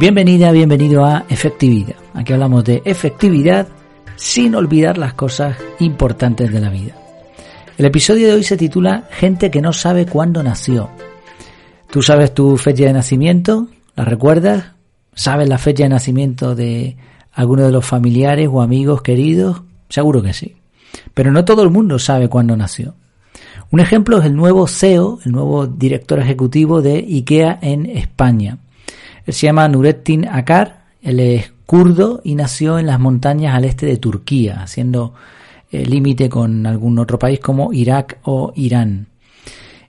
Bienvenida, 0.00 0.50
bienvenido 0.50 1.04
a 1.04 1.26
Efectividad. 1.28 1.94
Aquí 2.14 2.32
hablamos 2.32 2.64
de 2.64 2.80
efectividad 2.86 3.68
sin 4.16 4.54
olvidar 4.54 4.96
las 4.96 5.12
cosas 5.12 5.58
importantes 5.78 6.50
de 6.50 6.58
la 6.58 6.70
vida. 6.70 6.94
El 7.76 7.84
episodio 7.84 8.28
de 8.28 8.32
hoy 8.32 8.42
se 8.42 8.56
titula 8.56 9.06
Gente 9.10 9.50
que 9.50 9.60
no 9.60 9.74
sabe 9.74 10.06
cuándo 10.06 10.42
nació. 10.42 10.88
¿Tú 11.90 12.00
sabes 12.00 12.32
tu 12.32 12.56
fecha 12.56 12.84
de 12.84 12.94
nacimiento? 12.94 13.68
¿La 13.94 14.06
recuerdas? 14.06 14.72
¿Sabes 15.12 15.50
la 15.50 15.58
fecha 15.58 15.82
de 15.82 15.90
nacimiento 15.90 16.54
de 16.54 16.96
alguno 17.32 17.66
de 17.66 17.72
los 17.72 17.84
familiares 17.84 18.48
o 18.50 18.62
amigos 18.62 19.02
queridos? 19.02 19.60
Seguro 19.90 20.22
que 20.22 20.32
sí. 20.32 20.56
Pero 21.12 21.30
no 21.30 21.44
todo 21.44 21.62
el 21.62 21.68
mundo 21.68 21.98
sabe 21.98 22.30
cuándo 22.30 22.56
nació. 22.56 22.94
Un 23.70 23.80
ejemplo 23.80 24.20
es 24.20 24.24
el 24.24 24.34
nuevo 24.34 24.66
CEO, 24.66 25.18
el 25.26 25.32
nuevo 25.32 25.66
director 25.66 26.18
ejecutivo 26.20 26.80
de 26.80 27.04
IKEA 27.06 27.58
en 27.60 27.84
España 27.84 28.56
se 29.32 29.46
llama 29.46 29.68
Nurettin 29.68 30.26
Akar, 30.28 30.84
él 31.02 31.20
es 31.20 31.52
kurdo 31.66 32.20
y 32.24 32.34
nació 32.34 32.78
en 32.78 32.86
las 32.86 32.98
montañas 32.98 33.54
al 33.54 33.64
este 33.64 33.86
de 33.86 33.96
Turquía, 33.96 34.62
haciendo 34.62 35.14
eh, 35.70 35.86
límite 35.86 36.28
con 36.28 36.66
algún 36.66 36.98
otro 36.98 37.18
país 37.18 37.38
como 37.40 37.72
Irak 37.72 38.18
o 38.24 38.52
Irán. 38.56 39.06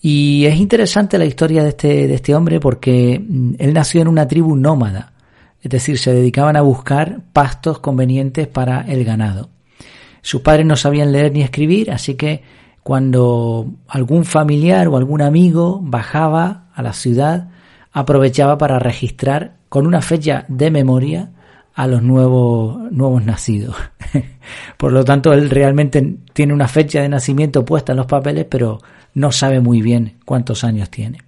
Y 0.00 0.44
es 0.44 0.56
interesante 0.56 1.18
la 1.18 1.24
historia 1.24 1.62
de 1.62 1.70
este, 1.70 2.06
de 2.06 2.14
este 2.14 2.34
hombre 2.34 2.60
porque 2.60 3.18
mm, 3.18 3.54
él 3.58 3.72
nació 3.72 4.02
en 4.02 4.08
una 4.08 4.28
tribu 4.28 4.54
nómada, 4.54 5.14
es 5.60 5.70
decir, 5.70 5.98
se 5.98 6.12
dedicaban 6.12 6.56
a 6.56 6.60
buscar 6.60 7.22
pastos 7.32 7.78
convenientes 7.78 8.46
para 8.46 8.82
el 8.82 9.04
ganado. 9.04 9.48
Sus 10.20 10.42
padres 10.42 10.66
no 10.66 10.76
sabían 10.76 11.10
leer 11.10 11.32
ni 11.32 11.42
escribir, 11.42 11.90
así 11.90 12.14
que 12.14 12.42
cuando 12.82 13.66
algún 13.88 14.26
familiar 14.26 14.88
o 14.88 14.96
algún 14.96 15.22
amigo 15.22 15.80
bajaba 15.82 16.66
a 16.74 16.82
la 16.82 16.92
ciudad, 16.92 17.48
aprovechaba 17.94 18.58
para 18.58 18.78
registrar 18.78 19.54
con 19.70 19.86
una 19.86 20.02
fecha 20.02 20.44
de 20.48 20.70
memoria 20.70 21.30
a 21.74 21.86
los 21.86 22.02
nuevos, 22.02 22.92
nuevos 22.92 23.24
nacidos. 23.24 23.76
Por 24.76 24.92
lo 24.92 25.04
tanto, 25.04 25.32
él 25.32 25.48
realmente 25.48 26.16
tiene 26.32 26.52
una 26.52 26.68
fecha 26.68 27.00
de 27.00 27.08
nacimiento 27.08 27.64
puesta 27.64 27.92
en 27.92 27.98
los 27.98 28.06
papeles, 28.06 28.46
pero 28.50 28.80
no 29.14 29.32
sabe 29.32 29.60
muy 29.60 29.80
bien 29.80 30.14
cuántos 30.24 30.64
años 30.64 30.90
tiene. 30.90 31.18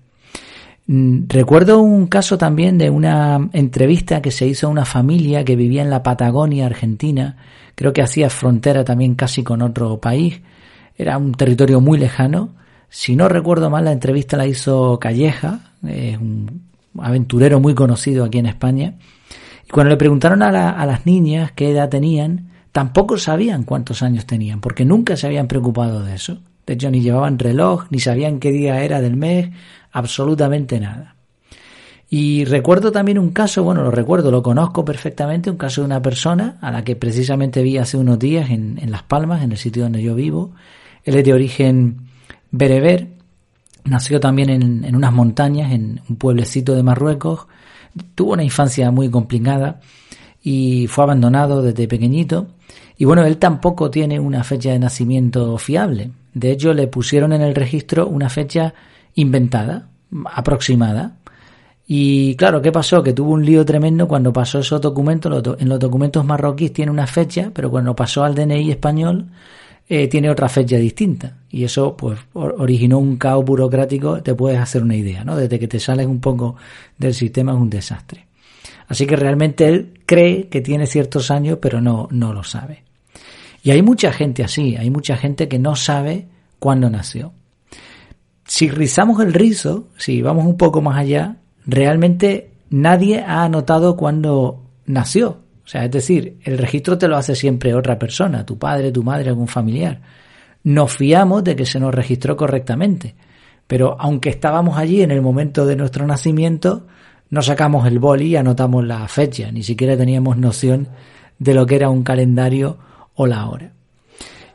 Mm, 0.89 1.29
recuerdo 1.29 1.81
un 1.81 2.09
caso 2.09 2.37
también 2.37 2.79
de 2.79 2.91
una 2.91 3.49
entrevista 3.53 4.21
que 4.21 4.33
se 4.33 4.47
hizo 4.47 4.67
a 4.67 4.71
una 4.71 4.85
familia 4.85 5.45
que 5.45 5.57
vivía 5.57 5.83
en 5.83 5.91
la 5.91 6.03
Patagonia, 6.03 6.67
Argentina. 6.67 7.37
Creo 7.77 7.93
que 7.93 8.03
hacía 8.03 8.29
frontera 8.29 8.85
también 8.85 9.15
casi 9.15 9.45
con 9.45 9.63
otro 9.63 10.01
país. 10.01 10.41
Era 10.97 11.17
un 11.17 11.33
territorio 11.33 11.81
muy 11.81 11.99
lejano. 11.99 12.55
Si 12.89 13.15
no 13.15 13.29
recuerdo 13.29 13.71
mal, 13.71 13.85
la 13.85 13.93
entrevista 13.93 14.37
la 14.37 14.47
hizo 14.47 14.99
Calleja, 14.99 15.73
es 15.89 16.19
un 16.19 16.63
aventurero 16.99 17.61
muy 17.61 17.75
conocido 17.75 18.25
aquí 18.25 18.39
en 18.39 18.47
España. 18.47 18.95
Y 19.67 19.71
cuando 19.71 19.91
le 19.91 19.97
preguntaron 19.97 20.43
a, 20.43 20.71
a 20.71 20.87
las 20.87 21.07
niñas 21.07 21.53
qué 21.53 21.71
edad 21.71 21.89
tenían, 21.89 22.51
tampoco 22.73 23.19
sabían 23.19 23.65
cuántos 23.65 24.03
años 24.03 24.27
tenían, 24.27 24.61
porque 24.61 24.85
nunca 24.85 25.17
se 25.17 25.27
habían 25.27 25.49
preocupado 25.49 26.03
de 26.03 26.15
eso. 26.15 26.39
De 26.67 26.75
hecho, 26.75 26.91
ni 26.91 27.01
llevaban 27.01 27.39
reloj, 27.39 27.87
ni 27.91 28.01
sabían 28.01 28.41
qué 28.41 28.51
día 28.51 28.83
era 28.83 29.01
del 29.01 29.17
mes, 29.17 29.51
absolutamente 29.93 30.81
nada. 30.81 31.17
Y 32.09 32.45
recuerdo 32.45 32.93
también 32.93 33.19
un 33.19 33.31
caso, 33.31 33.65
bueno, 33.65 33.83
lo 33.83 33.91
recuerdo, 33.91 34.31
lo 34.31 34.43
conozco 34.43 34.85
perfectamente, 34.85 35.51
un 35.51 35.57
caso 35.57 35.81
de 35.81 35.87
una 35.87 36.03
persona 36.03 36.57
a 36.61 36.71
la 36.71 36.85
que 36.85 36.95
precisamente 36.95 37.63
vi 37.63 37.79
hace 37.79 37.97
unos 37.97 38.19
días 38.19 38.51
en, 38.51 38.79
en 38.81 38.91
Las 38.91 39.03
Palmas, 39.03 39.43
en 39.43 39.53
el 39.53 39.59
sitio 39.59 39.83
donde 39.83 40.03
yo 40.03 40.15
vivo. 40.15 40.53
Él 41.05 41.17
es 41.17 41.25
de 41.25 41.33
origen 41.33 42.09
bereber 42.51 43.16
Nació 43.87 44.19
también 44.21 44.51
en, 44.51 44.97
unas 44.97 45.13
montañas, 45.13 45.73
en 45.73 46.01
un 46.09 46.17
pueblecito 46.17 46.75
de 46.75 46.83
Marruecos. 46.83 47.47
Tuvo 48.15 48.33
una 48.33 48.43
infancia 48.43 48.91
muy 48.91 49.09
complicada 49.11 49.81
y 50.43 50.87
fue 50.89 51.05
abandonado 51.05 51.63
desde 51.63 51.89
pequeñito. 51.89 52.49
Y 52.99 53.05
bueno, 53.05 53.25
él 53.25 53.39
tampoco 53.39 53.91
tiene 53.91 54.19
una 54.19 54.43
fecha 54.43 54.71
de 54.71 54.79
nacimiento 54.79 55.57
fiable. 55.59 56.11
De 56.35 56.51
hecho, 56.51 56.75
le 56.75 56.89
pusieron 56.89 57.33
en 57.33 57.43
el 57.43 57.55
registro 57.55 58.07
una 58.07 58.29
fecha 58.29 58.75
inventada, 59.15 59.89
aproximada. 60.33 61.17
Y 61.87 62.35
claro, 62.35 62.61
¿qué 62.61 62.73
pasó? 62.73 63.03
Que 63.03 63.13
tuvo 63.13 63.33
un 63.33 63.45
lío 63.45 63.65
tremendo 63.65 64.09
cuando 64.09 64.33
pasó 64.33 64.59
esos 64.59 64.81
documentos. 64.81 65.57
En 65.61 65.69
los 65.69 65.79
documentos 65.79 66.25
marroquíes 66.25 66.73
tiene 66.73 66.91
una 66.91 67.07
fecha, 67.07 67.51
pero 67.55 67.71
cuando 67.71 67.95
pasó 67.95 68.25
al 68.25 68.35
DNI 68.35 68.71
español 68.71 69.27
eh, 69.89 70.09
tiene 70.09 70.31
otra 70.31 70.49
fecha 70.49 70.77
distinta. 70.77 71.39
Y 71.51 71.65
eso 71.65 71.97
pues 71.97 72.19
originó 72.35 72.99
un 72.99 73.17
caos 73.17 73.45
burocrático, 73.45 74.23
te 74.23 74.35
puedes 74.35 74.59
hacer 74.59 74.83
una 74.83 74.97
idea, 74.97 75.25
¿no? 75.25 75.37
Desde 75.37 75.59
que 75.59 75.69
te 75.69 75.81
sales 75.81 76.07
un 76.07 76.21
poco 76.21 76.57
del 76.99 77.15
sistema 77.15 77.53
es 77.53 77.59
un 77.59 77.71
desastre. 77.71 78.27
Así 78.89 79.07
que 79.07 79.17
realmente 79.17 79.67
él 79.67 80.01
cree 80.07 80.49
que 80.49 80.61
tiene 80.61 80.87
ciertos 80.87 81.31
años, 81.31 81.59
pero 81.61 81.81
no, 81.81 82.09
no 82.11 82.33
lo 82.33 82.43
sabe. 82.43 82.85
Y 83.63 83.71
hay 83.71 83.83
mucha 83.83 84.13
gente 84.13 84.45
así, 84.45 84.77
hay 84.77 84.91
mucha 84.91 85.17
gente 85.17 85.49
que 85.49 85.59
no 85.59 85.75
sabe 85.75 86.29
cuándo 86.59 86.89
nació. 86.89 87.33
Si 88.47 88.69
rizamos 88.69 89.21
el 89.21 89.33
rizo, 89.33 89.89
si 89.97 90.23
vamos 90.23 90.47
un 90.47 90.57
poco 90.57 90.81
más 90.81 90.99
allá, 90.99 91.39
realmente 91.65 92.51
nadie 92.71 93.21
ha 93.21 93.43
anotado 93.43 93.97
cuándo 93.97 94.63
nació. 94.87 95.39
O 95.67 95.69
sea, 95.69 95.85
es 95.85 95.91
decir, 95.91 96.39
el 96.45 96.59
registro 96.59 96.97
te 96.97 97.09
lo 97.09 97.17
hace 97.17 97.35
siempre 97.35 97.75
otra 97.75 97.99
persona, 97.99 98.47
tu 98.47 98.57
padre, 98.57 98.93
tu 98.93 99.03
madre, 99.03 99.31
algún 99.31 99.49
familiar. 99.49 100.01
Nos 100.63 100.93
fiamos 100.93 101.43
de 101.43 101.57
que 101.57 101.67
se 101.67 101.81
nos 101.81 101.93
registró 101.93 102.37
correctamente, 102.37 103.17
pero 103.67 103.97
aunque 103.99 104.29
estábamos 104.29 104.79
allí 104.79 105.03
en 105.03 105.11
el 105.11 105.23
momento 105.23 105.67
de 105.67 105.75
nuestro 105.75 106.07
nacimiento, 106.07 106.87
no 107.31 107.43
sacamos 107.43 107.85
el 107.89 107.99
boli 107.99 108.27
y 108.27 108.37
anotamos 108.37 108.87
la 108.87 109.09
fecha, 109.09 109.51
ni 109.51 109.65
siquiera 109.65 109.97
teníamos 109.97 110.37
noción 110.37 110.87
de 111.41 111.55
lo 111.55 111.67
que 111.67 111.75
era 111.75 111.91
un 111.91 112.05
calendario 112.05 112.79
o 113.17 113.27
la 113.27 113.49
hora. 113.49 113.73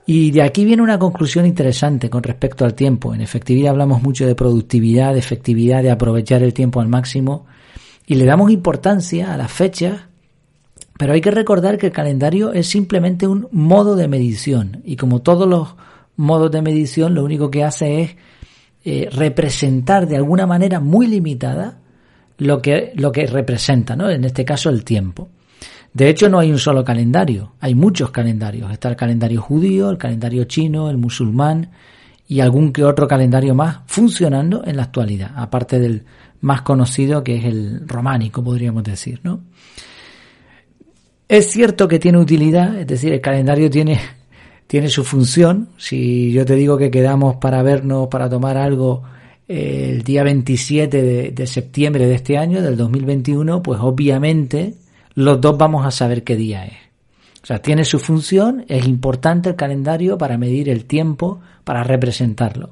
Y 0.05 0.31
de 0.31 0.43
aquí 0.43 0.63
viene 0.63 0.81
una 0.81 0.97
conclusión 0.97 1.45
interesante 1.45 2.09
con 2.09 2.23
respecto 2.23 2.63
al 2.63 2.73
tiempo. 2.73 3.13
En 3.13 3.19
efectividad 3.19 3.72
hablamos 3.72 4.01
mucho 4.01 4.25
de 4.25 4.35
productividad, 4.35 5.11
de 5.11 5.19
efectividad, 5.19 5.83
de 5.83 5.91
aprovechar 5.91 6.41
el 6.41 6.53
tiempo 6.53 6.79
al 6.79 6.88
máximo 6.88 7.45
y 8.07 8.16
le 8.16 8.23
damos 8.23 8.49
importancia 8.49 9.33
a 9.33 9.38
las 9.38 9.51
fechas 9.51 10.10
pero 11.01 11.13
hay 11.13 11.22
que 11.22 11.31
recordar 11.31 11.79
que 11.79 11.88
el 11.88 11.91
calendario 11.91 12.53
es 12.53 12.67
simplemente 12.67 13.25
un 13.25 13.47
modo 13.51 13.95
de 13.95 14.07
medición 14.07 14.84
y 14.85 14.97
como 14.97 15.23
todos 15.23 15.50
los 15.50 15.69
modos 16.16 16.51
de 16.51 16.62
medición 16.62 17.16
lo 17.16 17.23
único 17.23 17.50
que 17.50 17.63
hace 17.63 18.03
es 18.03 18.16
eh, 18.85 19.09
representar 19.11 20.07
de 20.07 20.17
alguna 20.17 20.45
manera 20.45 20.79
muy 20.79 21.07
limitada 21.07 21.79
lo 22.38 22.61
que, 22.61 22.91
lo 22.94 23.11
que 23.11 23.25
representa, 23.25 23.95
¿no? 23.95 24.11
en 24.11 24.25
este 24.25 24.45
caso 24.45 24.69
el 24.69 24.84
tiempo. 24.84 25.29
De 25.91 26.07
hecho, 26.07 26.29
no 26.29 26.38
hay 26.38 26.51
un 26.51 26.59
solo 26.59 26.85
calendario, 26.85 27.53
hay 27.61 27.73
muchos 27.73 28.11
calendarios. 28.11 28.72
Está 28.72 28.90
el 28.90 28.95
calendario 28.95 29.41
judío, 29.41 29.90
el 29.90 29.97
calendario 29.97 30.44
chino, 30.44 30.88
el 30.88 30.97
musulmán 30.97 31.72
y 32.28 32.41
algún 32.41 32.72
que 32.72 32.84
otro 32.84 33.07
calendario 33.07 33.56
más 33.56 33.79
funcionando 33.88 34.61
en 34.67 34.78
la 34.78 34.84
actualidad, 34.84 35.31
aparte 35.35 35.79
del 35.79 36.03
más 36.41 36.61
conocido 36.61 37.23
que 37.23 37.38
es 37.38 37.45
el 37.45 37.88
románico, 37.88 38.44
podríamos 38.44 38.84
decir, 38.84 39.19
¿no? 39.23 39.40
Es 41.31 41.50
cierto 41.50 41.88
que 41.88 41.97
tiene 41.97 42.18
utilidad, 42.18 42.78
es 42.78 42.86
decir, 42.86 43.14
el 43.14 43.22
calendario 43.22 43.69
tiene, 43.69 44.02
tiene 44.68 44.90
su 44.90 45.06
función. 45.06 45.69
Si 45.78 46.30
yo 46.34 46.44
te 46.44 46.56
digo 46.56 46.78
que 46.78 46.92
quedamos 46.92 47.38
para 47.38 47.64
vernos, 47.64 48.09
para 48.09 48.30
tomar 48.30 48.58
algo 48.58 49.03
eh, 49.47 49.91
el 49.91 50.02
día 50.02 50.25
27 50.25 51.02
de, 51.02 51.31
de, 51.31 51.47
septiembre 51.47 52.06
de 52.06 52.16
este 52.16 52.38
año, 52.38 52.62
del 52.62 52.75
2021, 52.75 53.64
pues 53.64 53.80
obviamente 53.80 54.74
los 55.14 55.40
dos 55.40 55.58
vamos 55.58 55.86
a 55.86 55.91
saber 55.91 56.25
qué 56.25 56.36
día 56.36 56.66
es. 56.66 56.78
O 57.41 57.46
sea, 57.46 57.61
tiene 57.61 57.85
su 57.85 58.00
función, 58.00 58.66
es 58.67 58.85
importante 58.85 59.47
el 59.47 59.55
calendario 59.55 60.17
para 60.17 60.38
medir 60.38 60.67
el 60.67 60.84
tiempo, 60.84 61.40
para 61.64 61.82
representarlo. 61.85 62.72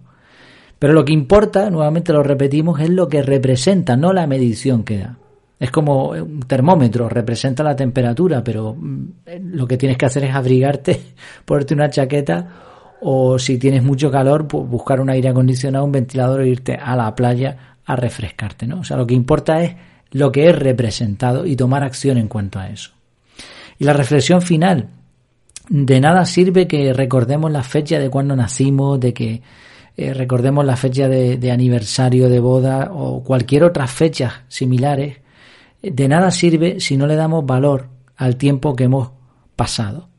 Pero 0.80 0.92
lo 0.92 1.06
que 1.06 1.14
importa, 1.14 1.70
nuevamente 1.70 2.12
lo 2.12 2.24
repetimos, 2.24 2.82
es 2.82 2.90
lo 2.90 3.08
que 3.08 3.22
representa, 3.22 3.96
no 3.96 4.12
la 4.12 4.28
medición 4.28 4.84
que 4.84 4.98
da. 4.98 5.18
Es 5.60 5.72
como 5.72 6.12
un 6.12 6.40
termómetro, 6.42 7.10
representa 7.10 7.64
la 7.64 7.76
temperatura, 7.76 8.44
pero 8.44 8.74
mm, 8.74 9.08
lo 9.52 9.68
que 9.68 9.78
tienes 9.78 9.98
que 9.98 10.06
hacer 10.06 10.24
es 10.24 10.34
abrigarte, 10.34 11.02
ponerte 11.46 11.74
una 11.74 11.90
chaqueta 11.90 12.48
o 13.02 13.38
si 13.40 13.58
tienes 13.58 13.84
mucho 13.84 14.12
calor, 14.12 14.48
pues 14.48 14.68
buscar 14.68 15.00
un 15.02 15.10
aire 15.10 15.30
acondicionado, 15.30 15.86
un 15.86 15.92
ventilador 15.92 16.42
e 16.42 16.50
irte 16.50 16.76
a 16.76 16.96
la 16.96 17.14
playa 17.16 17.76
a 17.86 17.96
refrescarte, 17.96 18.68
¿no? 18.68 18.82
O 18.82 18.84
sea, 18.84 18.98
lo 18.98 19.08
que 19.08 19.14
importa 19.14 19.62
es 19.64 19.76
lo 20.12 20.32
que 20.32 20.50
es 20.50 20.58
representado 20.58 21.46
y 21.46 21.56
tomar 21.56 21.84
acción 21.84 22.18
en 22.18 22.28
cuanto 22.28 22.60
a 22.60 22.70
eso. 22.70 22.92
Y 23.78 23.86
la 23.86 23.94
reflexión 23.94 24.42
final, 24.42 24.90
de 25.70 26.00
nada 26.00 26.26
sirve 26.26 26.68
que 26.68 26.94
recordemos 26.94 27.52
la 27.52 27.64
fecha 27.64 28.00
de 28.00 28.10
cuando 28.10 28.36
nacimos, 28.36 29.00
de 29.00 29.14
que 29.14 29.42
eh, 29.96 30.14
recordemos 30.14 30.66
la 30.66 30.76
fecha 30.76 31.08
de, 31.08 31.38
de 31.38 31.52
aniversario 31.52 32.30
de 32.30 32.40
boda 32.40 32.92
o 32.92 33.24
cualquier 33.24 33.64
otra 33.64 33.88
fecha 33.88 34.44
similares, 34.48 35.18
de 35.82 36.08
nada 36.08 36.32
sirve 36.32 36.80
si 36.80 36.98
no 36.98 37.08
le 37.08 37.16
damos 37.16 37.46
valor 37.46 37.88
al 38.18 38.36
tiempo 38.36 38.76
que 38.76 38.86
hemos 38.86 39.12
pasado. 39.56 40.10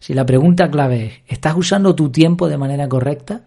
Si 0.00 0.14
la 0.14 0.26
pregunta 0.26 0.70
clave 0.70 1.06
es, 1.06 1.12
¿estás 1.26 1.56
usando 1.56 1.94
tu 1.94 2.10
tiempo 2.10 2.48
de 2.48 2.58
manera 2.58 2.88
correcta? 2.88 3.42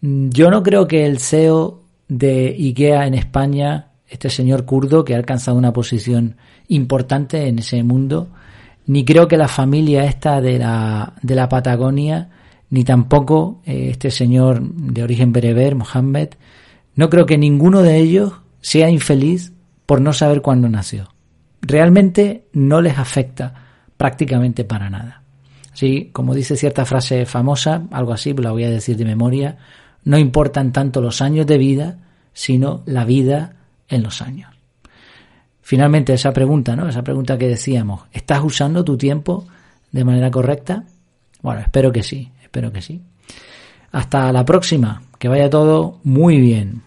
Mm, 0.00 0.28
yo 0.28 0.50
no 0.50 0.62
creo 0.62 0.86
que 0.86 1.06
el 1.06 1.18
CEO 1.18 1.82
de 2.08 2.54
IKEA 2.58 3.06
en 3.06 3.14
España 3.14 3.92
este 4.08 4.30
señor 4.30 4.64
kurdo 4.64 5.04
que 5.04 5.14
ha 5.14 5.16
alcanzado 5.16 5.56
una 5.56 5.72
posición 5.72 6.36
importante 6.68 7.48
en 7.48 7.58
ese 7.58 7.82
mundo, 7.82 8.28
ni 8.86 9.04
creo 9.04 9.26
que 9.26 9.36
la 9.36 9.48
familia 9.48 10.04
esta 10.04 10.40
de 10.40 10.58
la, 10.58 11.14
de 11.22 11.34
la 11.34 11.48
Patagonia, 11.48 12.30
ni 12.70 12.84
tampoco 12.84 13.60
eh, 13.64 13.88
este 13.90 14.10
señor 14.10 14.62
de 14.62 15.02
origen 15.02 15.32
bereber, 15.32 15.74
Mohammed, 15.74 16.30
no 16.94 17.10
creo 17.10 17.26
que 17.26 17.36
ninguno 17.36 17.82
de 17.82 17.96
ellos 17.98 18.32
sea 18.60 18.90
infeliz 18.90 19.52
por 19.86 20.00
no 20.00 20.12
saber 20.12 20.42
cuándo 20.42 20.68
nació. 20.68 21.08
Realmente 21.62 22.48
no 22.52 22.80
les 22.80 22.98
afecta 22.98 23.54
prácticamente 23.96 24.64
para 24.64 24.90
nada. 24.90 25.22
Sí, 25.72 26.10
como 26.12 26.34
dice 26.34 26.56
cierta 26.56 26.84
frase 26.84 27.26
famosa, 27.26 27.84
algo 27.90 28.12
así, 28.12 28.34
la 28.34 28.52
voy 28.52 28.64
a 28.64 28.70
decir 28.70 28.96
de 28.96 29.04
memoria, 29.04 29.58
no 30.04 30.18
importan 30.18 30.72
tanto 30.72 31.00
los 31.00 31.20
años 31.20 31.46
de 31.46 31.58
vida, 31.58 31.98
sino 32.32 32.82
la 32.86 33.04
vida 33.04 33.56
en 33.88 34.02
los 34.02 34.22
años. 34.22 34.50
Finalmente, 35.60 36.14
esa 36.14 36.32
pregunta, 36.32 36.76
¿no? 36.76 36.88
Esa 36.88 37.02
pregunta 37.02 37.36
que 37.36 37.48
decíamos, 37.48 38.02
¿estás 38.12 38.42
usando 38.42 38.84
tu 38.84 38.96
tiempo 38.96 39.46
de 39.90 40.04
manera 40.04 40.30
correcta? 40.30 40.84
Bueno, 41.42 41.60
espero 41.60 41.90
que 41.92 42.02
sí, 42.02 42.30
espero 42.42 42.72
que 42.72 42.80
sí. 42.80 43.02
Hasta 43.92 44.32
la 44.32 44.44
próxima, 44.44 45.02
que 45.18 45.28
vaya 45.28 45.50
todo 45.50 46.00
muy 46.04 46.40
bien. 46.40 46.82